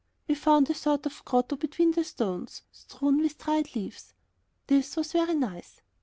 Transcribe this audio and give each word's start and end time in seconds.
We 0.27 0.33
found 0.33 0.67
a 0.67 0.73
sort 0.73 1.05
of 1.05 1.23
grotto 1.25 1.55
between 1.57 1.91
the 1.91 2.03
stones, 2.03 2.63
strewn 2.71 3.19
with 3.21 3.37
dried 3.37 3.75
leaves. 3.75 4.15
This 4.65 4.95
was 4.95 5.11
very 5.11 5.35
nice. 5.35 5.79